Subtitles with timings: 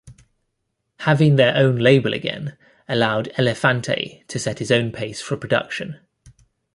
[1.01, 2.57] Having their own label again
[2.89, 5.99] allowed Elefante to set his own pace for production.